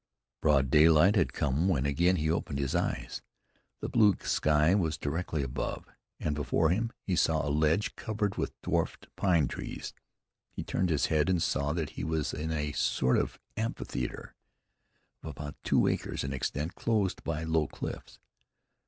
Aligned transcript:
Broad 0.41 0.71
daylight 0.71 1.15
had 1.15 1.31
come 1.31 1.67
when 1.67 1.85
again 1.85 2.15
he 2.15 2.31
opened 2.31 2.57
his 2.57 2.73
eyes. 2.73 3.21
The 3.81 3.87
blue 3.87 4.15
sky 4.23 4.73
was 4.73 4.97
directly 4.97 5.43
above, 5.43 5.85
and 6.19 6.33
before 6.33 6.71
him 6.71 6.91
he 7.05 7.15
saw 7.15 7.47
a 7.47 7.51
ledge 7.53 7.95
covered 7.95 8.35
with 8.35 8.59
dwarfed 8.63 9.09
pine 9.15 9.47
trees. 9.47 9.93
He 10.49 10.63
turned 10.63 10.89
his 10.89 11.05
head, 11.05 11.29
and 11.29 11.39
saw 11.39 11.71
that 11.73 11.91
he 11.91 12.03
was 12.03 12.33
in 12.33 12.49
a 12.51 12.71
sort 12.71 13.15
of 13.19 13.39
amphitheater 13.55 14.33
of 15.21 15.29
about 15.37 15.55
two 15.63 15.85
acres 15.85 16.23
in 16.23 16.33
extent 16.33 16.71
enclosed 16.71 17.23
by 17.23 17.43
low 17.43 17.67
cliffs. 17.67 18.17